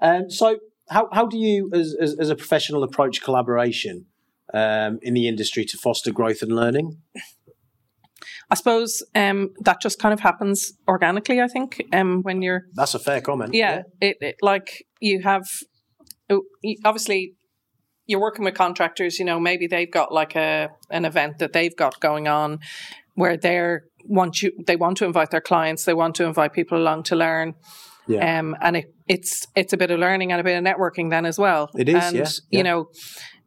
[0.00, 4.06] um, so how how do you, as as, as a professional, approach collaboration
[4.52, 6.98] um, in the industry to foster growth and learning?
[8.50, 12.94] I suppose um, that just kind of happens organically, I think, um, when you're That's
[12.94, 13.54] a fair comment.
[13.54, 15.44] yeah, It, it like you have
[16.30, 16.42] oh,
[16.84, 17.34] obviously
[18.06, 21.76] you're working with contractors you know maybe they've got like a an event that they've
[21.76, 22.58] got going on
[23.14, 26.76] where they're want you they want to invite their clients they want to invite people
[26.76, 27.54] along to learn
[28.06, 28.38] Yeah.
[28.38, 31.24] um and it, it's it's a bit of learning and a bit of networking then
[31.26, 32.58] as well It is, and yeah, yeah.
[32.58, 32.88] you know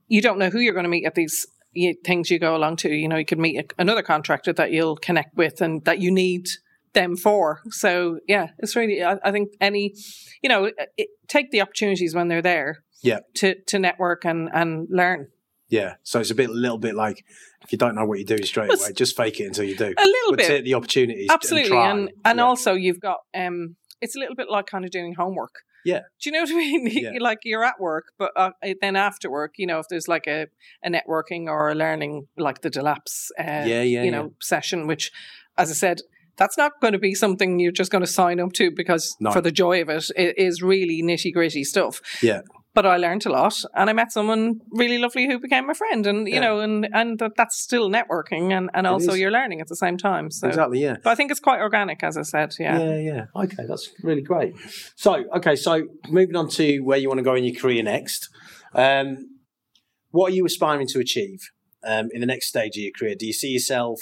[0.07, 2.77] you don't know who you're going to meet at these y- things you go along
[2.77, 5.99] to you know you could meet a, another contractor that you'll connect with and that
[5.99, 6.45] you need
[6.93, 7.61] them for.
[7.69, 9.93] So yeah, it's really I, I think any
[10.41, 12.77] you know it, take the opportunities when they're there.
[13.03, 13.19] Yeah.
[13.35, 15.27] To to network and and learn
[15.69, 15.95] Yeah.
[16.01, 17.23] So it's a bit, a little bit like
[17.63, 19.93] if you don't know what you're doing straight away, just fake it until you do.
[19.97, 20.47] a little But bit.
[20.47, 21.29] take the opportunities.
[21.29, 22.43] Absolutely, and, and and yeah.
[22.45, 25.55] also you've got um, it's a little bit like kind of doing homework.
[25.85, 26.01] Yeah.
[26.21, 26.87] Do you know what I mean?
[26.91, 27.11] Yeah.
[27.19, 30.47] Like you're at work, but uh, then after work, you know, if there's like a,
[30.83, 35.11] a networking or a learning, like the dilaps, uh, Yeah, yeah, you know, session, which,
[35.57, 35.99] as I said,
[36.35, 39.31] that's not going to be something you're just going to sign up to because No.
[39.31, 42.01] for the joy of it, it is really nitty gritty stuff.
[42.21, 42.41] Yeah.
[42.77, 46.05] But I learned a lot, and I met someone really lovely who became my friend,
[46.05, 46.41] and you Yeah.
[46.41, 49.19] know, and and that, that's still networking, and and It also is.
[49.19, 50.29] you're learning at the same time.
[50.29, 50.79] So, Exactly.
[50.83, 50.97] Yeah.
[51.03, 52.53] but I think it's quite organic, as I said.
[52.59, 52.77] Yeah.
[52.77, 53.25] Yeah, yeah.
[53.43, 54.53] Okay, that's really great.
[54.95, 55.71] So, okay, so
[56.07, 58.29] moving on to where you want to go in your career next.
[58.75, 59.07] Um,
[60.11, 61.39] what are you aspiring to achieve
[61.83, 63.15] um, in the next stage of your career?
[63.17, 63.99] Do you see yourself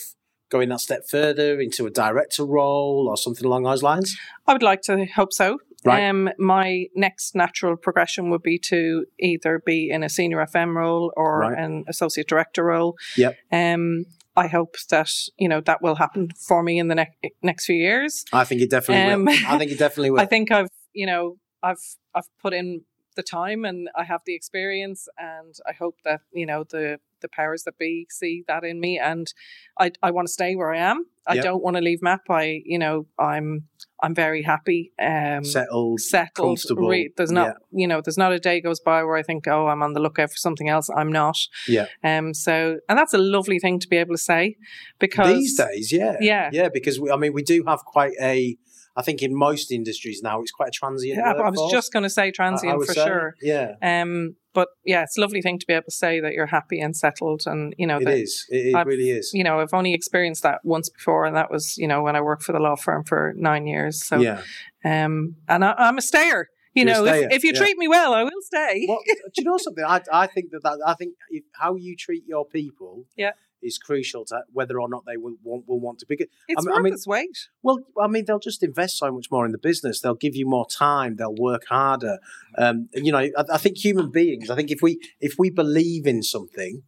[0.50, 4.18] going that step further into a director role or something along those lines?
[4.46, 5.60] I would like to hope so.
[5.86, 6.10] Right.
[6.10, 11.14] Um, my next natural progression would be to either be in a senior FM role
[11.16, 11.58] or Right.
[11.58, 12.96] an associate director role.
[13.18, 13.36] Yep.
[13.52, 17.66] Um, I hope that you know that will happen for me in the next next
[17.66, 18.26] few years.
[18.34, 19.34] I think it definitely Um, will.
[19.48, 20.20] I think it definitely will.
[20.20, 22.82] I think I've you know I've I've put in
[23.16, 27.30] the time and I have the experience and I hope that you know the the
[27.30, 29.34] powers that be see that in me and
[29.80, 31.06] I I want to stay where I am.
[31.26, 31.44] I Yep.
[31.44, 32.30] don't want to leave MAPP.
[32.30, 33.70] I you know I'm
[34.04, 34.92] I'm very happy.
[35.00, 36.02] Um, Settled.
[36.02, 36.58] settled.
[36.58, 36.90] comfortable.
[36.90, 39.68] Re- there's not, you know, there's not a day goes by where I think, oh,
[39.68, 40.90] I'm on the lookout for something else.
[40.90, 41.38] I'm not.
[41.68, 41.86] Yeah.
[42.04, 42.34] Um.
[42.34, 44.58] So, and that's a lovely thing to be able to say,
[45.00, 46.18] because These days, yeah.
[46.20, 46.50] Yeah.
[46.52, 48.58] Yeah, because we, I mean, we do have quite a,
[48.98, 51.20] I think in most industries now, it's quite a transient.
[51.20, 53.06] Yeah, I was just going to say transient for say.
[53.06, 53.36] sure.
[53.42, 54.36] Yeah, Um.
[54.54, 56.96] But yeah, it's a lovely thing to be able to say that you're happy and
[56.96, 58.46] settled, and you know it is.
[58.50, 59.32] It, it really is.
[59.34, 62.22] you know I've only experienced that once before, and that was you know when I
[62.22, 64.06] worked for the law firm for nine years.
[64.06, 64.42] So yeah.
[64.86, 66.48] um, and I, I'm a stayer.
[66.74, 67.60] You You're know, if, if you yeah.
[67.60, 68.86] treat me well, I will stay.
[68.88, 69.84] Well, do you know something?
[69.84, 73.32] I, I think that, that I think if, how you treat your people, Yeah.
[73.62, 76.06] Is crucial to whether or not they will want, will want to.
[76.08, 77.50] Because It's I mean- I worth mean- its weight.
[77.64, 80.02] well, I mean, they'll just invest so much more in the business.
[80.02, 81.16] They'll give you more time.
[81.16, 82.20] They'll work harder.
[82.58, 84.50] Um, you know, I, I think human beings.
[84.50, 86.84] I think if we if we believe in something,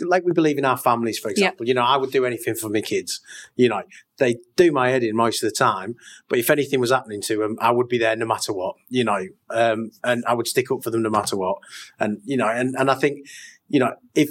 [0.00, 1.66] like we believe in our families, for example.
[1.68, 3.20] You know, I would do anything for my kids.
[3.56, 3.82] You know,
[4.18, 5.94] they do my head in most of the time.
[6.28, 8.76] But if anything was happening to them, I would be there no matter what.
[8.88, 11.58] You know, um, and I would stick up for them no matter what.
[12.00, 13.26] And you know, and and I think,
[13.68, 14.30] you know, if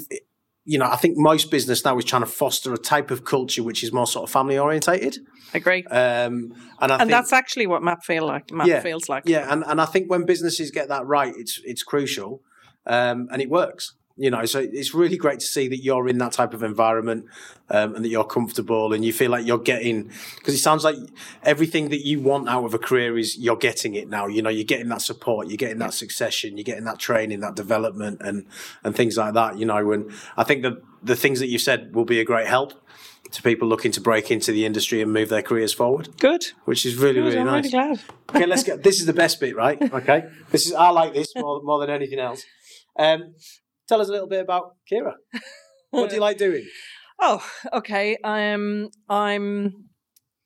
[0.72, 3.62] you know, I think most business now is trying to foster a type of culture
[3.62, 5.18] which is more sort of family orientated.
[5.54, 5.84] Agree.
[5.84, 8.48] Um, and I and think, that's actually what MAPP feel like.
[8.48, 9.24] MAPP Yeah, feels like.
[9.26, 12.42] yeah, and, and I think when businesses get that right, it's it's crucial,
[12.86, 13.96] um, and it works.
[14.22, 17.26] You know, so it's really great to see that you're in that type of environment
[17.70, 20.98] um, and that you're comfortable and you feel like you're getting because it sounds like
[21.42, 24.28] everything that you want out of a career is you're getting it now.
[24.28, 27.56] You know, you're getting that support, you're getting that succession, you're getting that training, that
[27.56, 28.46] development, and
[28.84, 29.58] and things like that.
[29.58, 32.48] You know, and I think that the things that you've said will be a great
[32.48, 32.74] help
[33.32, 36.10] to people looking to break into the industry and move their careers forward.
[36.20, 36.44] Good.
[36.66, 37.74] Which is really, Good, really I'm nice.
[37.74, 38.00] really glad.
[38.36, 38.84] okay, let's get.
[38.84, 39.82] This is the best bit, right?
[39.82, 40.74] Okay, this is.
[40.74, 42.44] I like this more, more than anything else.
[43.00, 43.34] Um,
[43.92, 45.16] tell us a little bit about Ciara.
[45.92, 46.66] What do you like doing?
[47.24, 47.40] Oh,
[47.72, 48.18] okay.
[48.24, 49.86] Um, I'm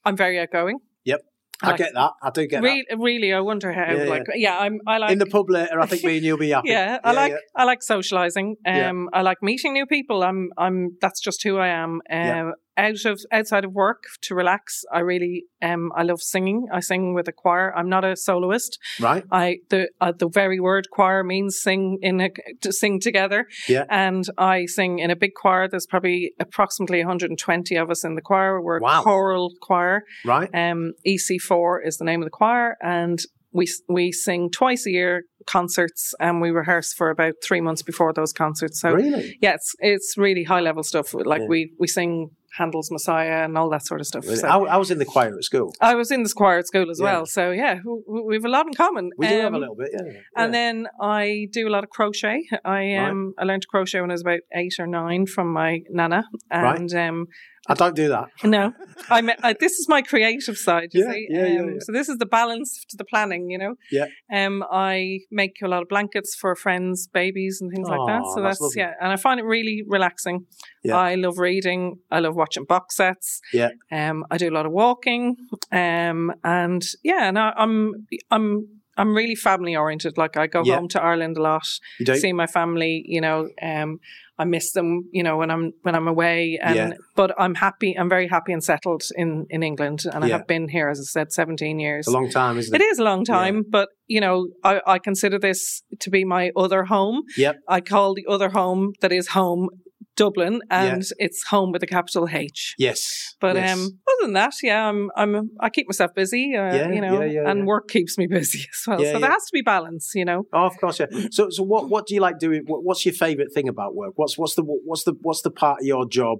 [0.03, 0.79] I'm very outgoing.
[1.05, 1.21] Yep,
[1.63, 2.11] I like- get that.
[2.21, 3.93] I do get Really, really, I wonder how.
[3.93, 4.81] Yeah, like, yeah, I'm.
[4.85, 6.67] I like In the pub later, I think me and you'll be happy.
[6.77, 7.37] yeah, I like yeah.
[7.55, 8.57] I like socializing.
[8.65, 8.89] Yeah.
[8.89, 10.21] Um, I like meeting new people.
[10.21, 11.91] I'm I'm that's just who I am.
[11.91, 12.51] Um, Yeah.
[12.77, 14.83] Out of outside of work to relax.
[14.91, 16.67] I really um I love singing.
[16.71, 17.73] I sing with a choir.
[17.77, 18.77] I'm not a soloist.
[18.99, 19.23] Right.
[19.31, 22.29] I the uh, the very word choir means sing in a
[22.61, 23.47] to sing together.
[23.67, 23.85] Yeah.
[23.89, 25.67] And I sing in a big choir.
[25.67, 28.61] There's probably approximately 120 of us in the choir.
[28.61, 29.01] We're Wow.
[29.01, 30.03] a choral choir.
[30.25, 30.49] Right.
[30.53, 33.19] Um, EC4 is the name of the choir, and
[33.53, 38.11] we we sing twice a year concerts, and we rehearse for about three months before
[38.13, 38.81] those concerts.
[38.81, 39.37] So really?
[39.41, 41.13] yeah, it's it's really high level stuff.
[41.13, 41.47] Like Yeah.
[41.47, 44.25] we we sing Handel's Messiah and all that sort of stuff.
[44.25, 45.73] So I, I was in the choir at school.
[45.81, 47.05] I was in the choir at school as Yeah.
[47.05, 47.25] well.
[47.25, 49.11] So yeah, we, we have a lot in common.
[49.17, 50.19] We do have a Um, little bit, yeah.
[50.35, 52.39] And then I do a lot of crochet.
[52.63, 55.81] I um I learned to crochet when I was about eight or nine from my
[55.89, 56.79] nana, Right.
[56.79, 57.27] and um
[57.67, 58.25] I don't do that.
[58.43, 58.73] no,
[59.09, 60.89] I, me- I this is my creative side.
[60.93, 61.79] You Yeah, see, yeah, yeah, um, yeah.
[61.81, 63.49] so this is the balance to the planning.
[63.49, 64.05] You know, Yeah.
[64.31, 68.21] Um, I make a lot of blankets for friends' babies and things like that.
[68.35, 70.45] So that's that's, yeah, and I find it really relaxing.
[70.83, 70.97] Yeah.
[70.97, 71.97] I love reading.
[72.11, 73.41] I love watching box sets.
[73.53, 73.69] Yeah.
[73.91, 75.35] Um, I do a lot of walking.
[75.71, 78.67] Um, and yeah, and I, I'm I'm.
[78.97, 80.17] I'm really family oriented.
[80.17, 80.75] Like I go Yeah.
[80.75, 81.67] home to Ireland a lot,
[81.99, 82.15] You do?
[82.15, 83.03] see my family.
[83.05, 83.99] You know, um,
[84.37, 85.03] I miss them.
[85.11, 86.59] You know, when I'm when I'm away.
[86.61, 86.91] And Yeah.
[87.15, 87.97] but I'm happy.
[87.97, 91.03] I'm very happy and settled in in England, and I have been here, as I
[91.03, 92.07] said, 17 years.
[92.07, 92.81] It's a long time, isn't it?
[92.81, 96.51] It is a long time, but you know, I, I consider this to be my
[96.55, 97.23] other home.
[97.37, 97.55] Yep.
[97.67, 99.69] I call the other home that is home
[100.15, 102.75] Dublin, and it's home with a capital H.
[102.77, 103.35] Yes.
[103.39, 103.73] But yes.
[103.77, 107.21] um, other than that, yeah, I'm I'm I keep myself busy, uh, Yeah, you know,
[107.21, 107.65] yeah, yeah, and yeah.
[107.65, 109.01] work keeps me busy as well.
[109.01, 109.19] Yeah, so yeah.
[109.19, 110.43] there has to be balance, you know.
[110.53, 111.07] Oh, of course, yeah.
[111.31, 112.63] So, so what, what do you like doing?
[112.65, 114.13] What, what's your favourite thing about work?
[114.15, 116.39] What's, what's the, what's the, what's the part of your job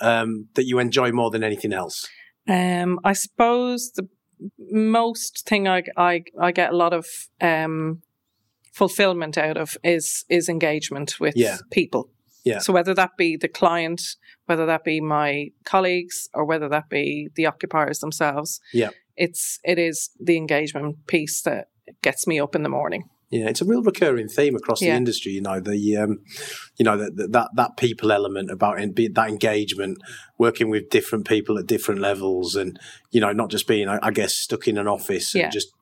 [0.00, 2.08] um, that you enjoy more than anything else?
[2.48, 4.08] Um, I suppose the
[4.70, 7.06] most thing I I I get a lot of
[7.40, 8.02] um
[8.72, 11.58] fulfillment out of is is engagement with Yeah.
[11.70, 12.10] people.
[12.44, 12.58] Yeah.
[12.58, 14.02] So whether that be the client,
[14.46, 18.90] whether that be my colleagues, or whether that be the occupiers themselves, Yeah.
[19.16, 21.68] it's it is the engagement piece that
[22.02, 23.04] gets me up in the morning.
[23.30, 25.32] Yeah, it's a real recurring theme across the industry.
[25.32, 26.18] You know, the um,
[26.76, 29.98] you know that that that people element about en- that engagement,
[30.38, 32.78] working with different people at different levels, and
[33.10, 35.44] you know, not just being, I I guess, stuck in an office Yeah.
[35.44, 35.72] and just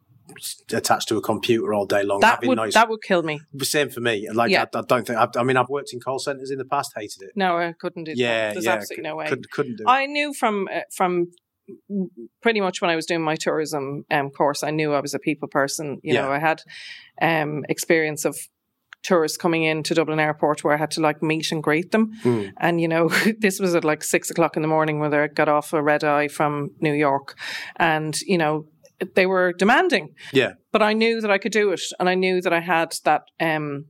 [0.72, 2.20] attached to a computer all day long.
[2.20, 3.40] That would that would kill me.
[3.62, 4.28] same for me.
[4.30, 4.64] Like, Yeah.
[4.74, 5.18] I, I don't think.
[5.18, 7.30] I, I mean, I've worked in call centers in the past, hated it.
[7.36, 8.52] No, I couldn't do Yeah, that.
[8.54, 9.28] There's yeah, absolutely no way.
[9.28, 9.84] Couldn't, couldn't do.
[9.84, 9.90] it.
[9.90, 11.28] I knew from uh, from
[12.42, 15.18] pretty much when I was doing my tourism um, course, I knew I was a
[15.18, 16.00] people person.
[16.02, 16.62] You know, I had
[17.20, 18.36] um, experience of
[19.02, 22.12] tourists coming in to Dublin Airport where I had to like meet and greet them.
[22.22, 22.44] Hmm.
[22.58, 23.08] And you know,
[23.38, 26.04] this was at like six o'clock in the morning when I got off a red
[26.04, 27.36] eye from New York,
[27.76, 28.66] and you know,
[29.14, 30.14] they were demanding.
[30.32, 30.52] Yeah.
[30.72, 33.22] But I knew that I could do it, and I knew that I had that.
[33.40, 33.86] Um,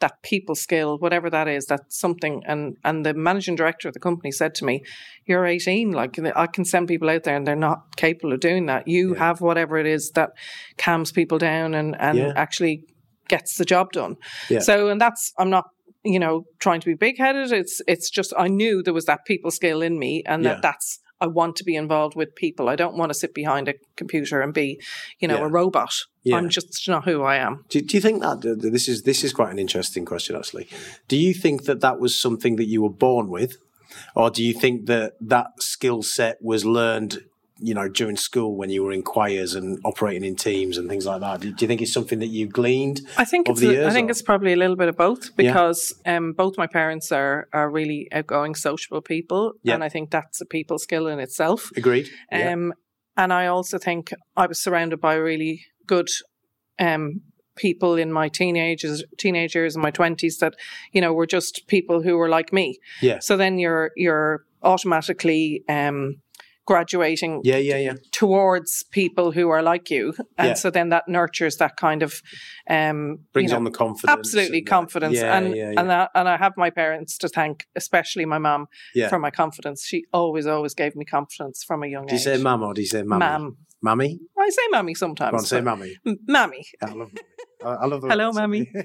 [0.00, 2.42] that people skill, whatever that is, that's something.
[2.46, 4.82] And and the managing director of the company said to me,
[5.24, 5.92] "You're 18.
[5.92, 8.88] Like I can send people out there, and they're not capable of doing that.
[8.88, 9.18] You Yeah.
[9.20, 10.30] have whatever it is that
[10.78, 12.32] calms people down and and Yeah.
[12.36, 12.82] actually
[13.28, 14.16] gets the job done.
[14.50, 14.58] Yeah.
[14.58, 15.66] So, and that's I'm not."
[16.06, 17.50] You know, trying to be big headed.
[17.52, 20.98] It's it's just I knew there was that people skill in me, and that that's
[21.24, 22.68] I want to be involved with people.
[22.68, 24.68] I don't want to sit behind a computer and be,
[25.20, 25.46] you know, Yeah.
[25.46, 25.92] a robot.
[26.22, 26.36] Yeah.
[26.36, 27.64] I'm just not who I am.
[27.70, 30.36] Do, do you think that th- th- this is this is quite an interesting question
[30.36, 30.66] actually?
[31.08, 33.52] Do you think that that was something that you were born with,
[34.14, 37.12] or do you think that that skill set was learned,
[37.58, 41.06] you know, during school when you were in choirs and operating in teams and things
[41.06, 41.40] like that?
[41.40, 43.00] Do, you think it's something that you gleaned?
[43.16, 44.88] I think Over it's the a- years, I think or- it's probably a little bit
[44.88, 45.52] of both Yeah.
[45.52, 49.74] because um, both my parents are are really outgoing, sociable people, Yeah.
[49.74, 51.70] and I think that's a people skill in itself.
[51.76, 52.08] Agreed.
[52.32, 52.52] Yeah.
[52.52, 52.72] Um,
[53.16, 56.08] and I also think I was surrounded by really good
[56.80, 57.20] um,
[57.56, 60.54] people in my teenagers, teenagers and my twenties that
[60.92, 62.78] you know were just people who were like me.
[63.00, 63.20] Yeah.
[63.20, 66.16] So then you're you're automatically um,
[66.66, 67.92] graduating Yeah, yeah, yeah.
[68.10, 70.54] towards people who are like you and Yeah.
[70.54, 72.22] so then that nurtures that kind of
[72.70, 74.18] um Brings you know, on the confidence.
[74.18, 75.80] absolutely and, confidence Yeah, and yeah, yeah.
[75.80, 79.08] and that, and I have my parents to thank especially my mum yeah.
[79.08, 82.10] for my confidence she always always gave me confidence from a young age.
[82.10, 83.20] do you say mum or do you say mummy?
[83.20, 83.56] Mam.
[83.82, 84.18] Mummy?
[84.38, 85.96] I say mammy sometimes Go on, say mummy.
[86.06, 87.12] M- mammy I love mummy.
[87.64, 88.70] I, I love the Hello, mummy.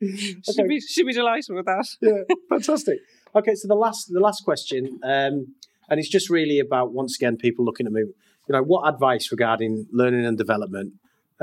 [0.00, 2.98] she'd be she'd be delighted with that yeah, fantastic.
[3.34, 5.54] Okay, so the last the last question, um,
[5.90, 8.00] and it's just really about once again people looking at me.
[8.00, 10.94] You know, what advice regarding learning and development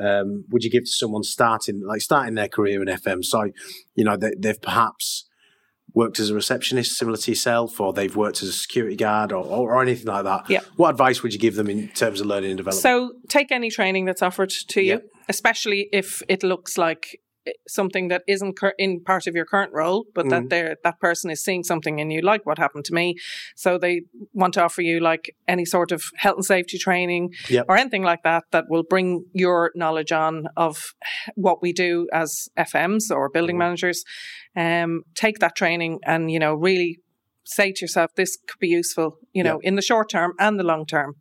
[0.01, 3.23] um, would you give to someone starting like starting their career in FM?
[3.23, 3.51] So,
[3.95, 5.25] you know, they, they've perhaps
[5.93, 9.43] worked as a receptionist, similar to yourself, or they've worked as a security guard, or,
[9.43, 10.49] or, or anything like that.
[10.49, 10.59] Yeah.
[10.75, 12.83] What advice would you give them in terms of learning and development?
[12.83, 14.99] So take any training that's offered to you, Yeah.
[15.27, 17.19] especially if it looks like
[17.67, 20.29] something that isn't cur- in part of your current role, but Mhm.
[20.29, 23.15] that they're, that person is seeing something in you, like what happened to me.
[23.55, 24.01] So they
[24.33, 27.65] want to offer you like any sort of health and safety training Yep.
[27.69, 30.93] or anything like that that will bring your knowledge on of
[31.35, 33.59] what we do as FMs or building Mhm.
[33.59, 34.03] managers.
[34.55, 36.99] Um, take that training and you know really
[37.49, 40.63] say to yourself, this could be useful, you know, in the short term and the
[40.65, 41.15] long term.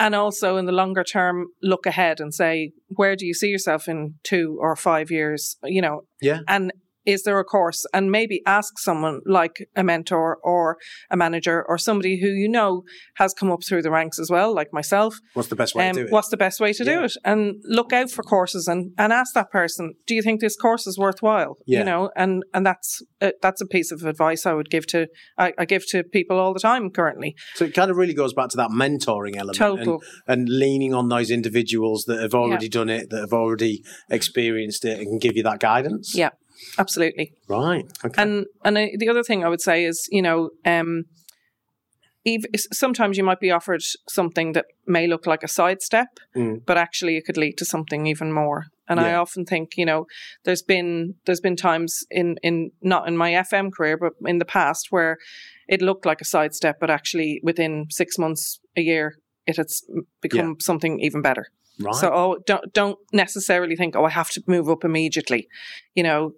[0.00, 3.86] And also in the longer term, look ahead and say, where do you see yourself
[3.86, 5.58] in two or five years?
[5.62, 6.40] You know, Yeah.
[6.48, 6.72] And
[7.06, 7.84] is there a course?
[7.94, 10.76] And maybe ask someone like a mentor or
[11.10, 12.82] a manager or somebody who you know
[13.16, 15.16] has come up through the ranks as well, like myself.
[15.34, 16.12] What's the best way Um, to do it?
[16.12, 16.98] what's the best way to Yeah.
[16.98, 17.12] do it?
[17.24, 20.86] And look out for courses and, and ask that person, do you think this course
[20.86, 21.56] is worthwhile?
[21.66, 21.80] Yeah.
[21.80, 25.06] You know, and and that's uh, that's a piece of advice I would give to
[25.38, 27.34] I, I give to people all the time currently.
[27.54, 30.02] So it kind of really goes back to that mentoring element and, Total.
[30.26, 34.98] and leaning on those individuals that have already done it, that have already experienced it,
[34.98, 36.12] and can give you that guidance.
[36.14, 36.30] Yeah.
[36.78, 37.32] Absolutely.
[37.48, 37.84] Right.
[38.04, 38.22] Okay.
[38.22, 41.04] And and uh, the other thing I would say is, you know, um,
[42.26, 46.64] ev sometimes you might be offered something that may look like a sidestep, Mm.
[46.66, 48.66] but actually it could lead to something even more.
[48.88, 50.06] And I often think, you know,
[50.44, 54.44] there's been there's been times in in not in my FM career, but in the
[54.44, 55.16] past where
[55.68, 59.14] it looked like a sidestep, but actually within six months, a year,
[59.46, 59.82] it has
[60.20, 61.46] become something even better.
[61.80, 61.94] Right.
[61.94, 65.48] So oh, don't don't necessarily think, oh, I have to move up immediately.
[65.94, 66.34] You know,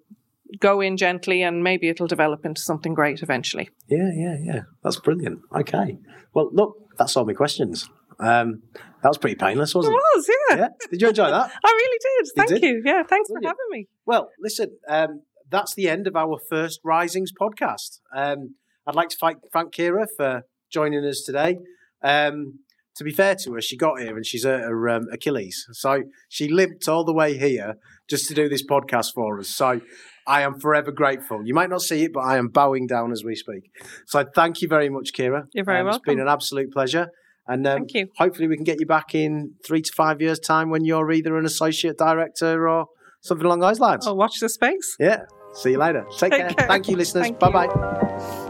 [0.60, 3.70] go in gently, and maybe it'll develop into something great eventually.
[3.88, 4.60] yeah, yeah, yeah.
[4.82, 5.40] That's brilliant.
[5.54, 5.98] Okay.
[6.34, 7.88] Well, look, that's all my questions.
[8.20, 8.62] Um,
[9.02, 9.96] that was pretty painless, wasn't it?
[9.96, 10.56] It was, yeah.
[10.56, 10.68] Yeah.
[10.90, 11.50] Did you enjoy that?
[11.64, 12.32] I really did.
[12.36, 12.62] Thank did?
[12.62, 12.82] you.
[12.84, 13.88] Yeah, thanks for having me.
[14.06, 18.00] Well, listen, um, that's the end of our first Risings podcast.
[18.14, 18.54] Um,
[18.86, 21.58] I'd like to thank, thank Ciara for joining us today.
[22.02, 22.60] Um,
[22.96, 25.66] to be fair to her, she got here and she's at her um, Achilles.
[25.72, 27.74] So she limped all the way here
[28.08, 29.48] just to do this podcast for us.
[29.48, 29.80] So
[30.26, 31.40] I am forever grateful.
[31.44, 33.70] You might not see it, but I am bowing down as we speak.
[34.06, 35.46] So thank you very much, Ciara.
[35.54, 37.08] You're very Um, It's been an absolute pleasure.
[37.48, 38.06] And um, Thank you.
[38.18, 41.36] hopefully we can get you back in three to five years' time when you're either
[41.36, 42.86] an associate director or
[43.20, 44.06] something along those lines.
[44.06, 44.96] Oh, watch the space.
[45.00, 45.22] Yeah.
[45.54, 46.04] See you later.
[46.18, 46.50] Take, Take care.
[46.50, 46.68] care.
[46.68, 47.32] Thank you, listeners.
[47.32, 48.41] Bye bye.